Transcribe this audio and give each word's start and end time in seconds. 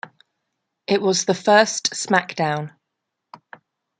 It 0.87 0.99
was 0.99 1.25
the 1.25 1.35
first 1.35 1.91
SmackDown! 1.91 2.73